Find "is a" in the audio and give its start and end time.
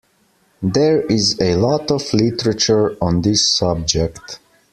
1.05-1.53